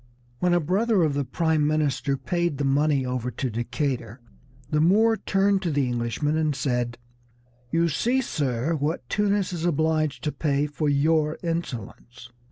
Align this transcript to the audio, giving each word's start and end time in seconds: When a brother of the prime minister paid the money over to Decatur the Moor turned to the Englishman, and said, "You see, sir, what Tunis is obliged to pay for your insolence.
When 0.39 0.55
a 0.55 0.59
brother 0.59 1.03
of 1.03 1.13
the 1.13 1.23
prime 1.23 1.67
minister 1.67 2.17
paid 2.17 2.57
the 2.57 2.63
money 2.63 3.05
over 3.05 3.29
to 3.29 3.51
Decatur 3.51 4.19
the 4.71 4.81
Moor 4.81 5.15
turned 5.15 5.61
to 5.61 5.69
the 5.69 5.85
Englishman, 5.85 6.35
and 6.37 6.55
said, 6.55 6.97
"You 7.71 7.87
see, 7.87 8.19
sir, 8.19 8.73
what 8.73 9.07
Tunis 9.09 9.53
is 9.53 9.63
obliged 9.63 10.23
to 10.23 10.31
pay 10.31 10.65
for 10.65 10.89
your 10.89 11.37
insolence. 11.43 12.31